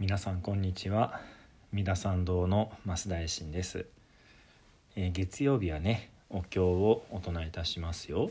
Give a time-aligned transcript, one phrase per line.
[0.00, 1.20] 皆さんこんにちは。
[1.72, 3.84] 三田参道の増田衛進です、
[4.94, 8.30] えー月曜日はねお経をお唱えいたしますよ。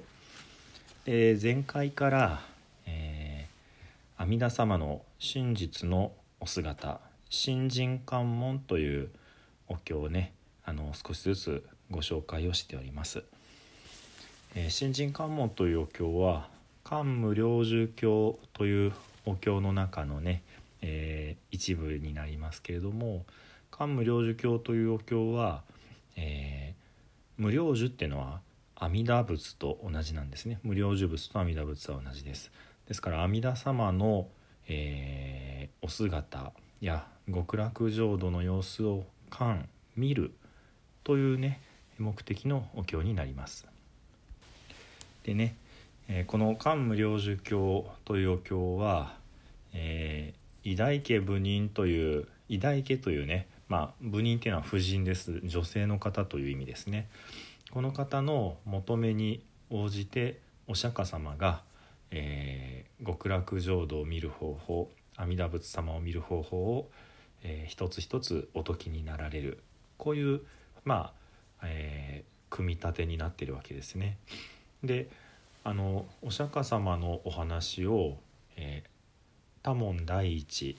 [1.03, 2.41] で前回から、
[2.85, 9.09] えー阿弥陀様の真実のお姿新人関門という
[9.67, 10.31] お経をね
[10.63, 13.23] あの少しずつご紹介をしております、
[14.55, 16.47] えー新人関門というお経は
[16.85, 18.93] 漢無量寿経という
[19.25, 20.41] お経の中のね、
[20.81, 23.25] えー一部になりますけれども
[23.71, 25.63] 漢無量寿経というお経は、
[26.15, 28.41] えー無量寿っていうのは
[28.75, 30.59] 阿弥陀仏と同じなんですね。
[30.63, 32.51] 無量寿仏と阿弥陀仏は同じです。
[32.87, 34.27] ですから阿弥陀様の、
[34.67, 40.31] えーお姿や極楽浄土の様子を観見る
[41.03, 41.61] というね
[41.99, 43.67] 目的のお経になります。
[45.23, 45.55] でね、
[46.07, 49.15] えーこの「漢無量寿経」というお経は、
[49.73, 50.33] え
[50.67, 55.39] 偉大家部人という偉大家というねまあ部人っていうのは婦人です。
[55.45, 57.07] 女性の方という意味ですね。
[57.71, 61.63] この方の求めに応じてお釈迦様が、
[62.11, 66.89] えー極楽浄土を見る方法阿弥陀仏様を見る方法を、
[67.43, 69.59] えー一つ一つお説きになられる。
[69.97, 70.41] こういう
[70.83, 71.13] ま
[71.61, 74.17] あ、えー組み立てになってるわけですね。
[74.83, 75.07] で
[75.63, 78.17] あのお釈迦様のお話を、
[78.57, 78.96] えー
[79.67, 80.77] 多聞第一。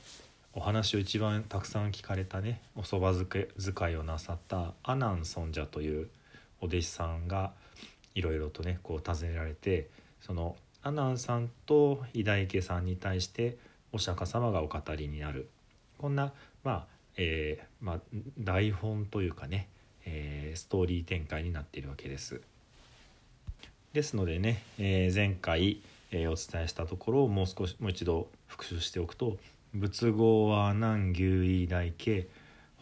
[0.54, 2.62] お話を一番たくさん聞かれたね。
[2.74, 6.08] おそば漬け使いをなさった阿南尊者という
[6.62, 7.52] お弟子さんが
[8.14, 9.90] いろいろとねこう尋ねられて
[10.22, 13.58] その阿南さんと偉大家さんに対して
[13.92, 15.50] お釈迦様がお語りになる。
[15.98, 16.32] こんな
[16.64, 16.86] まあ、
[17.18, 18.00] えーまあ、
[18.38, 19.68] 台本というかね、
[20.06, 22.40] えーストーリー展開になっているわけです。
[23.92, 29.38] ですのでね、えー前回、えーお伝えしたところをもう少しもう一度復習しておくと
[29.74, 32.28] 「仏号は阿南牛偉大家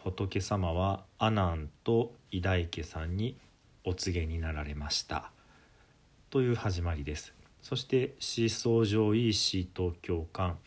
[0.03, 3.37] 仏様は阿南と偉大家さんに
[3.83, 5.31] お告げになられました」
[6.29, 7.33] という始まりです。
[7.61, 10.57] そして「思想上位師と教官」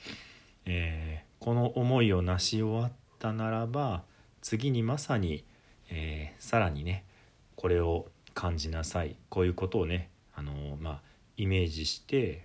[0.66, 4.04] えーこの思いを成し終わったならば
[4.42, 5.42] 次にまさに、
[5.88, 7.04] えーさらにね
[7.56, 11.02] これを感じなさいこういうことをねあのーまあ
[11.38, 12.44] イメージして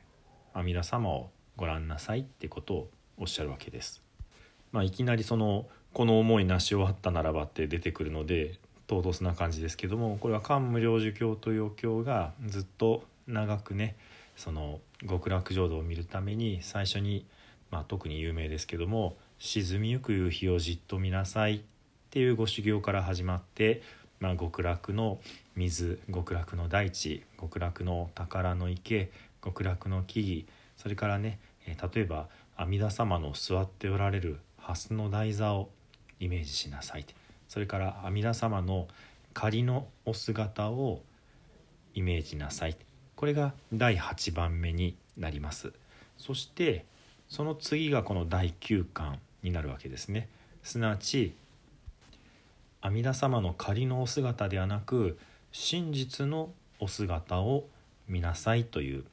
[0.55, 4.01] 阿弥陀様をご覧なさいってことをおっしゃるわけです。
[4.71, 8.55] まあ、いきなりそのこの思い成し終わったならばって出てくるので
[8.87, 13.95] 唐突な感じですけどもこれは漢無量寿経というお経がずっと長くね
[14.35, 17.25] その極楽浄土を見るために最初に、
[17.71, 21.61] まあ、特に有名ですけども「沈みゆく夕日をじっと見なさい」っ
[22.11, 23.81] ていうご修行から始まって、
[24.19, 25.19] まあ、極楽の
[25.55, 29.11] 水極楽の大地極楽の宝の池
[29.45, 35.69] 極楽の木々それからね、え例えば阿弥陀様の座っておられる蓮の台座を
[36.19, 37.05] イメージしなさい
[37.47, 38.87] それから阿弥陀様の
[39.33, 41.01] 仮のお姿を
[41.93, 42.77] イメージなさい
[43.15, 45.71] これが第8番目になります。
[46.17, 46.85] そして
[47.29, 50.29] その次がこの第9巻になるわけですね。
[50.63, 51.33] すなわち
[52.81, 55.17] 阿弥陀様の仮のお姿ではなく
[55.51, 57.65] 真実のお姿を
[58.07, 59.05] 見なさいという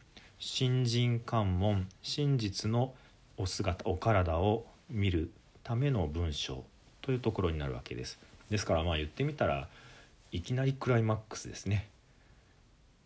[0.44, 2.94] 新人関門真実の
[3.36, 5.30] お姿お体を見る
[5.62, 6.64] ための文章
[7.00, 8.18] というところになるわけです。
[8.50, 9.68] ですからまあ言ってみたら
[10.32, 11.88] いきなりクライマックスですね。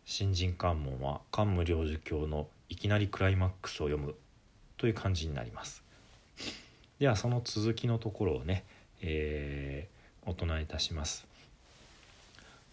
[0.06, 4.14] 新人関門は漢無量寿経のいきなりクライマックスを読む
[4.78, 5.82] という感じになります。
[6.98, 8.64] ではその続きのところをね、
[9.02, 9.96] えー
[10.28, 11.26] お唱えいたします。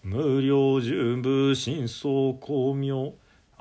[0.03, 3.13] 無量寿部真相光明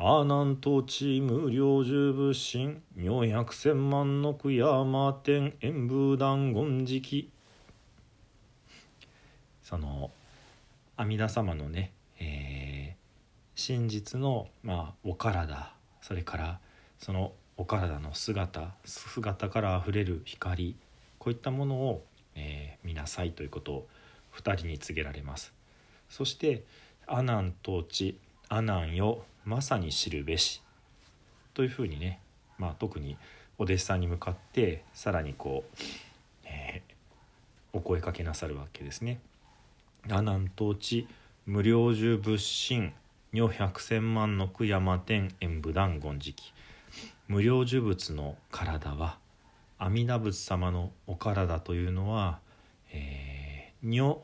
[0.04, 7.30] 阿南東地無量寿部神妙百千万の悔山天演武断言時期
[9.62, 10.10] その
[10.96, 13.02] 阿弥陀様のね、えー
[13.54, 16.58] 真実の、まあ、お体それから
[16.98, 20.74] そのお体の姿姿からあふれる光
[21.20, 22.04] こういったものを、
[22.34, 23.88] えー見なさいということを
[24.34, 25.52] 2人に告げられます。
[26.08, 26.64] そして
[27.06, 28.18] 「阿南統治
[28.48, 30.62] 阿南よまさに知るべし」
[31.54, 32.20] というふうにね、
[32.58, 33.16] まあ、特に
[33.58, 35.76] お弟子さんに向かってさらにこう、
[36.44, 36.92] えー
[37.74, 39.18] お声かけなさるわけですね。
[40.10, 41.08] 阿南統治
[41.46, 42.92] 無量寿仏神
[43.32, 46.52] 如百千万の句山天演武断言時期
[47.28, 49.18] 無量寿仏の体は
[49.78, 52.40] 阿弥陀仏様のお体というのは、
[52.92, 54.22] えー、如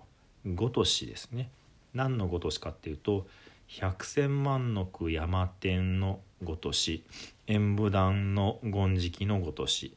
[0.55, 1.49] ごとしですね。
[1.95, 3.27] 何のごとしかっていうと
[3.69, 7.05] 百千万の句山天のごとし
[7.47, 9.95] 演武断の言時期のごとし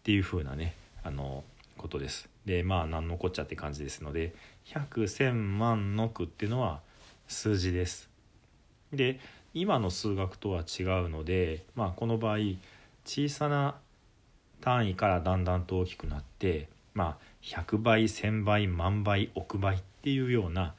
[0.00, 1.42] っていう風なねあの
[1.76, 2.28] ことです。
[2.46, 4.32] でまあ何のこっちゃって感じですので
[4.66, 6.80] 100千万の句っていうのは
[7.26, 8.08] 数字です。
[8.92, 9.18] で
[9.54, 12.38] 今の数学とは違うので、まあ、この場合
[13.04, 13.74] 小さな
[14.60, 20.74] 単位からだんだんと大きくなって、まあ、100倍1,000倍万倍億倍っていうような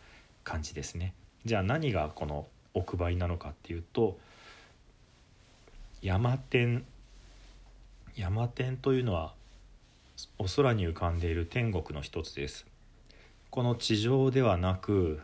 [0.45, 1.13] 感じですね。
[1.45, 4.17] じゃあ何がこの億倍なのかっていうと
[6.01, 6.85] 山天
[8.15, 9.33] 山天というのは
[10.37, 12.65] お空に浮かんでいる天国の一つです。
[13.49, 15.19] この地上ではなく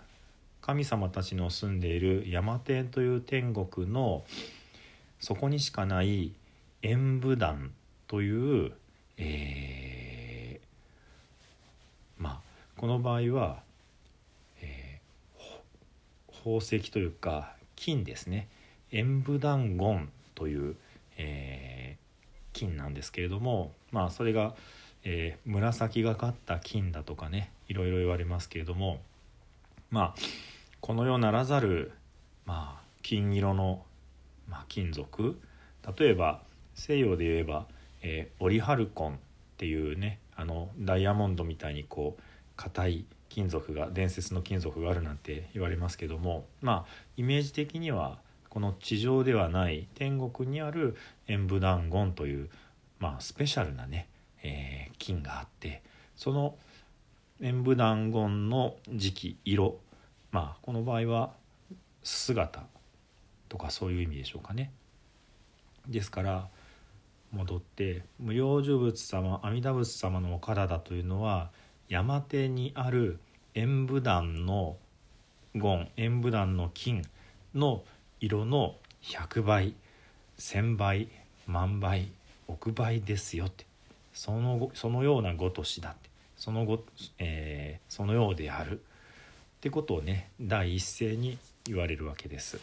[0.62, 4.24] 神様たちの住んでいる山天という天国の
[5.20, 6.34] そこにしかない
[6.82, 7.72] 演武壇
[8.08, 8.74] という、
[9.18, 12.40] えー、まあ
[12.76, 13.64] この場合は、
[16.44, 18.48] 宝石というか金ですね。
[18.92, 20.76] 演武壇言という、
[21.18, 24.56] えー、金なんですけれどもまあそれが、
[25.04, 29.02] えー、紫がかった金だとかねいろいろ言われますけれども
[29.90, 30.16] まあ
[30.80, 31.92] このようならざる、
[32.46, 33.84] まあ、金色の、
[34.48, 35.40] まあ、金属
[35.98, 36.42] 例えば
[36.76, 37.66] 西洋で言えば、
[38.02, 39.18] えー、オリハルコンっ
[39.58, 42.22] ていうねあのダイヤモンドみたいにこう
[42.56, 48.20] 硬い金属が伝説の金属があるなんて言われますけどもまあイメージ的には
[48.50, 50.96] この地上ではない天国にある
[51.28, 52.50] 演武団言という、
[53.00, 54.08] まあ、スペシャルなね、
[54.44, 55.84] えー、金があって
[56.16, 56.56] その
[57.42, 59.80] 演武団言の時期色
[60.32, 61.34] まあこの場合は
[62.04, 62.64] 姿
[63.50, 64.72] とかそういう意味でしょうかね。
[65.88, 66.48] ですから
[67.32, 71.52] 戻って無量寿仏様阿弥陀仏様のお体というのは
[71.90, 73.20] 山手にある
[73.54, 74.78] 演武壇の
[75.56, 77.02] 言演武壇の金
[77.56, 77.84] の
[78.20, 79.74] 色の100倍
[80.38, 81.08] 1,000倍
[81.48, 82.10] 万倍
[82.48, 83.66] 億倍ですよって。
[84.14, 86.10] そのそのようなごとしだって。
[86.38, 86.84] そのご、
[87.20, 88.82] えー、そのようである。
[89.58, 92.60] ってことをね第一声に言われるわけです。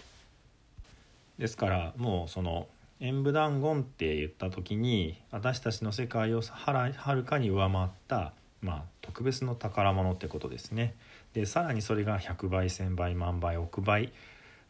[1.38, 2.68] ですからもうその
[3.00, 8.32] 演武団言って言った時に私たちの世界をはるかに上回った、
[8.64, 10.94] まあ、特別の宝物ってことですね。
[11.34, 14.12] でさらにそれが100倍1,000倍万倍億倍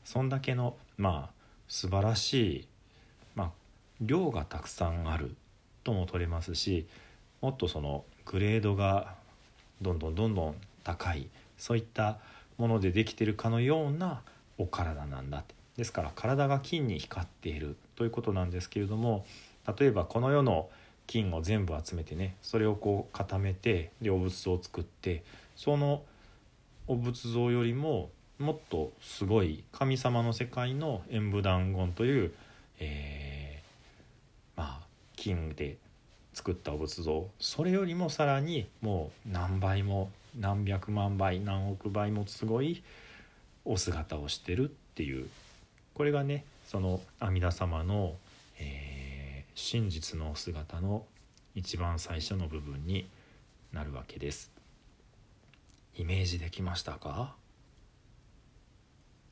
[0.05, 1.35] そんだけのまあ
[1.69, 2.69] 素晴らしい、
[3.37, 3.51] まあ、
[4.01, 5.37] 量がたくさんある
[5.85, 6.89] とも取れますし
[7.41, 9.15] もっとそのグレードが
[9.81, 12.19] どんどんどんどん高いそういった
[12.59, 14.23] ものでできてるかのような
[14.59, 19.25] お体なんだってですから体が金に光っているということなんですけれども
[19.79, 20.69] 例えばこの世の
[21.07, 25.23] 金を全部集めてねそれをこう固めてでお仏像を作って
[25.57, 26.03] その
[26.87, 32.33] お仏像よりももっとすごい神様の世界の演武団言という、
[32.81, 34.87] えー、まあ
[35.17, 35.77] 金で
[36.33, 37.29] 作ったお仏像。
[37.39, 42.83] それよりもさらにもう何倍も何百万倍何億倍もすごい
[43.65, 45.29] お姿をしてるっていう。
[45.95, 48.17] これがねその阿弥陀様の、
[48.59, 48.94] えー、
[49.55, 51.07] 真実のお姿の
[51.55, 53.09] 一番最初の部分に
[53.73, 54.51] なるわけです。
[55.97, 57.37] イメージできましたか？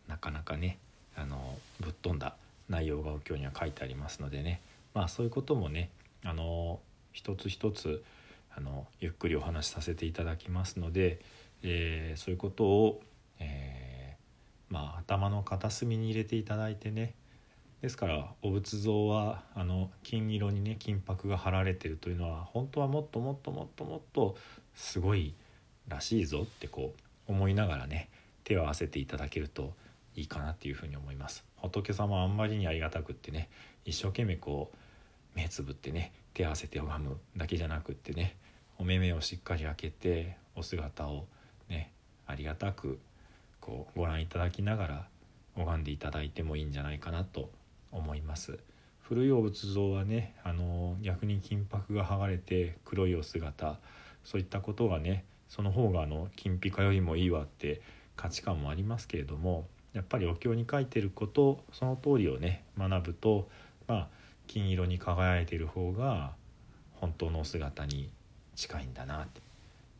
[0.07, 0.79] なかなかね
[1.17, 2.37] あのぶっ飛んだ
[2.69, 4.61] 内容がお経には書いてありますのでね
[4.95, 5.91] まあそういうこともね
[6.25, 6.81] あの
[7.13, 8.05] 一つ一つ
[8.55, 11.21] あのゆっくりお話しさせていただきますので、
[11.63, 13.01] えー、そういうことを、
[13.41, 17.15] えー、まあ、頭の片隅に入れていただいてね
[17.83, 24.37] ですからお仏像はあの金色にね金箔が貼られてるというのは本当はもっともっともっともっと
[24.77, 25.35] すごい
[25.89, 26.95] らしいぞってこ
[27.29, 28.09] う思いながらね
[28.45, 29.75] 手を合わせていただけると
[30.15, 31.45] いいかなっていうふうに思います。
[31.57, 33.51] 仏様はあんまりにありがたくってね
[33.85, 34.77] 一生懸命こう
[35.35, 38.37] 目つぶってね手合わせて拝むだけじゃなくってね
[38.79, 41.27] お目目をしっかり開けてお姿を
[41.69, 41.91] ね
[42.29, 43.01] ありがたく
[43.61, 45.07] こうご覧いただきながら
[45.57, 47.51] 拝んでいただいてもいいんじゃないかなと
[47.93, 48.59] 思います。
[49.03, 53.79] 古いお仏像はねあの逆に金箔が剥がれて黒いお姿
[54.25, 57.83] そういったことがねその方があの金ピカよりもいいわって
[58.17, 63.49] 価値観もありますけれどもやっぱりお経に書いてることその通りをね学ぶと
[63.87, 64.09] まあ
[64.47, 66.33] 金色に輝いてる方が
[66.95, 68.11] 本当のお姿に
[68.55, 69.41] 近いんだなって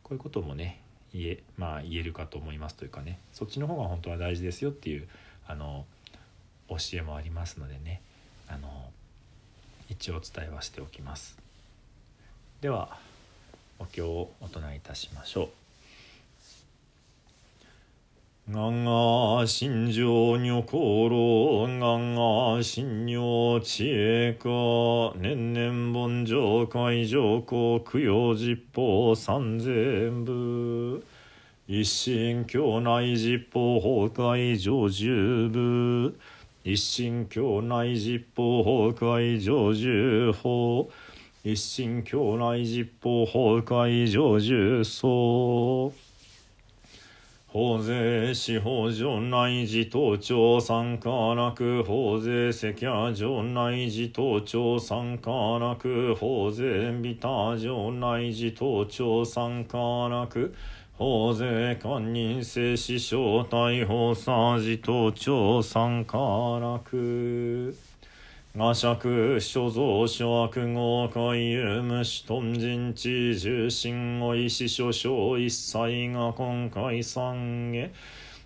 [0.01, 0.81] こういうこともね
[1.13, 5.07] 言え,、まあ、言えるかと思いますというかねそっちの方が本当は大事ですよっていう
[5.45, 5.85] あの
[6.77, 8.01] 教えもありますのでね
[8.47, 8.67] あの
[9.89, 11.37] 一応伝えはしておきます。
[12.61, 12.97] では
[13.79, 15.49] お経をお唱えいたしましょう。
[18.51, 24.49] がんが心情女心がんが心女知恵か
[25.15, 31.05] 年々盆上海上皇供養実法三千部
[31.69, 36.19] 一心教内実法崩壊上十部
[36.65, 40.87] 一心教内実法崩壊上十法
[41.43, 45.91] 一心教内実法崩壊上十層
[47.47, 55.29] 法税司法上内寺東庁参加楽法税赤夜上内寺東庁参加
[55.59, 59.77] 楽法税ビタ上内寺東庁参加
[60.07, 60.53] 楽
[60.95, 66.19] 法税官人制師匠逮捕サージ東庁参加
[66.61, 67.75] 楽
[68.55, 77.91] 雅釈所蔵諸悪号海遊無視頓人知重心を意思諸将一切が今回三へ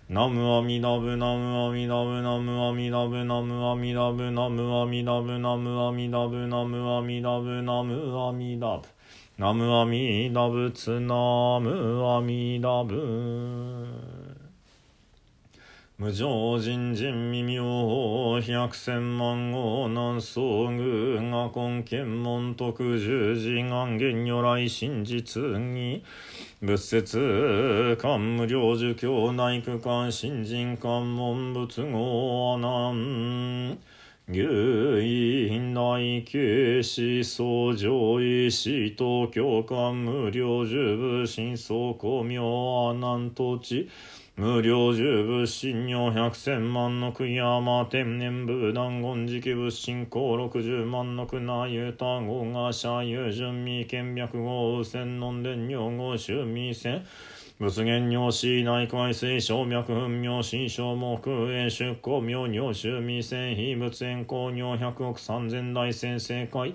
[0.08, 8.97] ナムアミダブナムアミダブナムアミダブナムアミダブナムアミダブナムアミダブナムアミダブナムアミダブ。
[9.38, 13.86] ナムアミダブツナムアミダブ。
[15.96, 26.02] 無常人人未妙百千万号南宋宮が根検門徳十字願言如来真実義
[26.60, 33.78] 仏説官無量寿教内区間新人官門仏語阿南。
[34.30, 34.42] 牛
[35.00, 43.88] 院内警視総上医師東京間無料十部真相公明阿南土地
[44.36, 57.06] 無料十部信用百千万の悔山天然部断言時期部信仰六十万の苦なゆた語が社有準備見脈語右線の伝尿語周味線
[57.60, 61.18] 仏言尿子内海水小脈分尿心小目
[61.50, 66.72] 炎出向妙尿周味線非仏炎光尿百億三千大先生会。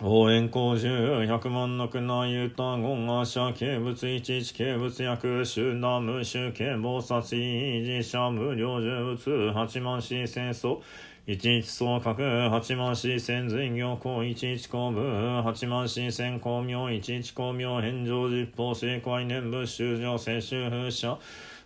[0.00, 10.80] 応援工十百万の宮内歌言阿社軽物一一軽物薬集団無臭軽菩薩維持者無料重物八万四戦争。
[11.26, 15.00] 一一総格八万四千随行行一一公部
[15.42, 21.18] 八万四千公明一一公明返上実法正解年部修上世襲風車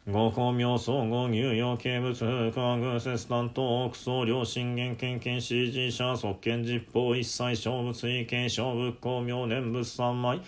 [0.07, 10.41] 合法名総合入用刑物科学説担当クソ両信玄県県支持者側権実法一切勝負追検勝仏公明念仏三枚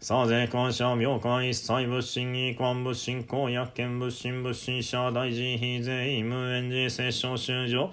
[0.00, 7.92] さあ税関者明官一切物審議官物進行薬権物審物審者大臣非税無縁寺摂政修上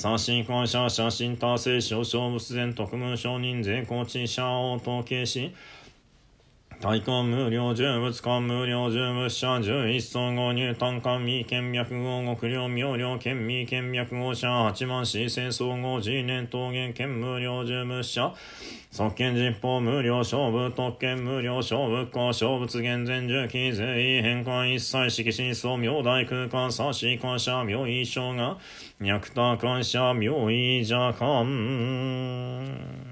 [0.00, 5.52] 三振感謝、写真達成、少々無自然、特務承認、税交知、社を統計し、
[6.82, 18.34] 大官無料重物官無料重物者十一層合入単官未見脈合極量妙量県未見脈合者八万四千総合次年桃源県無料重物者
[18.92, 28.56] 側見実法無料勝負特権無料勝負化勝物現前重機税変換一切式真相明大空間差し感謝妙意症が
[28.98, 33.09] 脈多感謝妙意邪感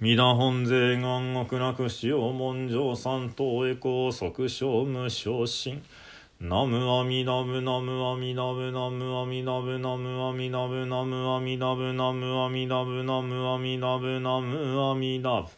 [0.00, 5.82] 三田本税願極楽使用文上三等へ高速小無昇進。
[6.40, 15.48] ナムアミダブナムアミダブナムアミダブナムアミダブナムアミダブナムアミダブナムアミダブナムアミダブ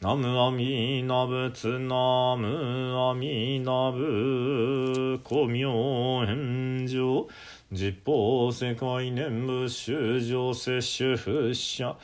[0.00, 7.28] ナムアミダブツナムアミダブ古明返上
[7.70, 11.96] 実法世界念仏修上摂取不捨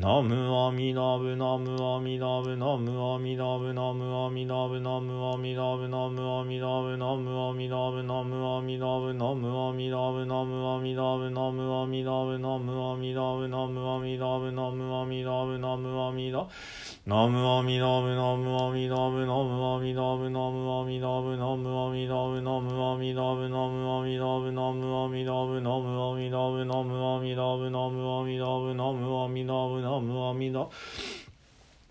[0.00, 16.46] ナムアミダブナムアミダブナムアミダブナムアミダブナムアミダブナムアミダブナムアミダブナムアミダブナムアミダブナムアミダブナムアミダブナムアミダブナムアミダブナムアミダブナムアミダ
[17.06, 30.68] ナムアミダブナムアミダブナムアミダブナムアミダブナムアミダブナムアミダブナムアミダブナムアミダブナムアミダブナムアミダブナムアミダブナムアミダブナムアミダ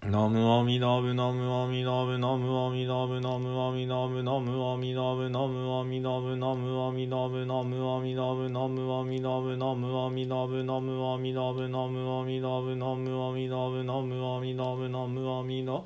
[0.04, 15.84] ナムアミダブナムアミダブナムアミダブナムアミダブナムアミダブナムアミダブナムアミダブナムアミダブナムアミダブナムアミダブナムアミダブナムアミダブナムアミダブナムアミダブナムアミダ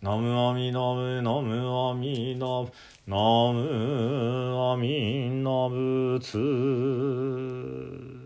[0.00, 2.72] ナムアミダブナムアミダブ
[3.06, 3.16] ナ
[3.52, 8.19] ムアミダブツ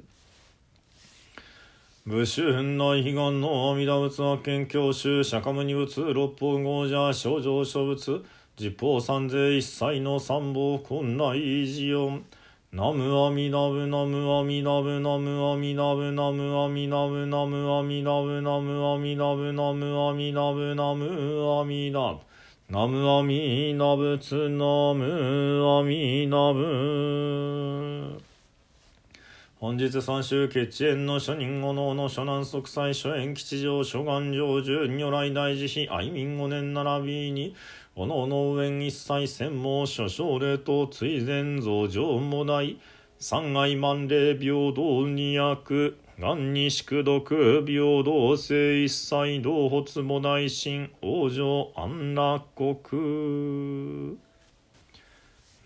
[2.06, 8.22] 武州内悲願の阿弥陀仏は県教習釈迦牟尼仏六方豪者症状諸仏
[8.56, 12.26] 十方三世一切の三宝困内寺音
[12.72, 22.20] ナムアミダブナムアミダブナムアミダブナムアミダブナムアミダブナムアミダブナムアミダブナムアミダブ
[22.68, 28.23] ナムアミダブツナムアミダブ
[29.64, 37.56] 本日三州決縁の諸人五能の諸南息災諸縁吉祥諸願成就如来大慈悲愛民五年並びに
[37.96, 42.78] おのおの上一切専門諸奨礼と追善増上もない
[43.18, 54.33] 三愛万礼平等二役願に宿毒平等性一切同発も内心往生安楽国。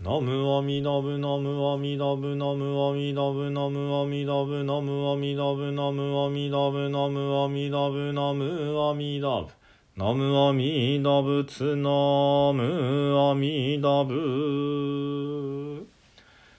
[0.01, 9.49] ナムアミダブナムアミダブナムアミダブナムアミダブナムアミダブナムアミダブナムアミダブナムアミダブ
[9.97, 15.85] ナムアミダ仏ナムアミダブ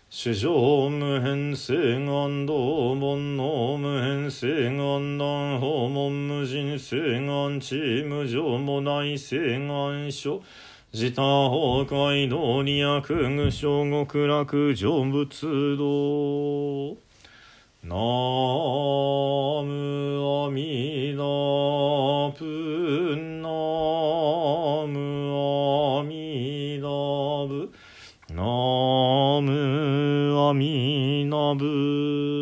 [0.10, 1.74] 主上無変性
[2.06, 10.42] 願道煩悩無変性願断訪問無人性願地無常もない性願書
[10.92, 16.98] 自他崩壊道に悪具小極楽成仏道。
[17.84, 17.96] ナ
[19.64, 21.24] ムアミダ
[22.36, 23.50] プナ
[24.88, 24.98] ム
[26.00, 26.88] アミダ
[27.48, 27.72] ブ
[28.34, 28.42] ナ
[29.42, 32.39] ムアミナブ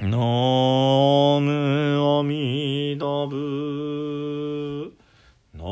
[0.00, 0.10] ナ
[1.40, 1.50] ム
[2.20, 4.94] アミダブ
[5.52, 5.64] ナ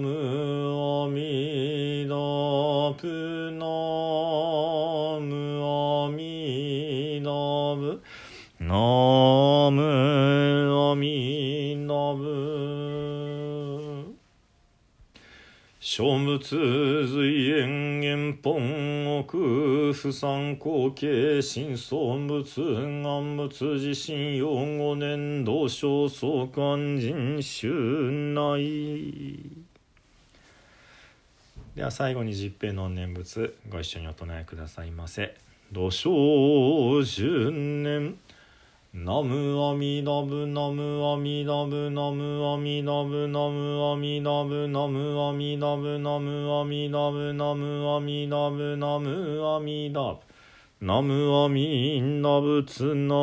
[0.00, 0.08] ム
[1.04, 2.16] アミダ
[3.00, 3.64] ブナ
[5.20, 7.30] ムアミダ
[7.76, 8.02] ブ
[8.58, 9.15] ナム
[15.96, 19.24] 小仏随縁元本奥
[19.94, 22.60] 不参考系新相仏
[23.02, 27.70] 願仏自身用五年同章創刊人衆
[28.34, 29.38] 内。
[31.74, 35.34] では最後に十平の念仏ご一緒にお唱えくださいませ。
[35.72, 38.18] 土生十年
[38.98, 50.20] ナムアミダブナムアミダブナムアミダブナムアミダブナムアミダブナムアミダブナムアミダブナムアミダブ
[50.80, 53.14] ナムアミンダブツナ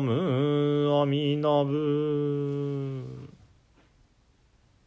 [0.00, 3.09] ムアミダブ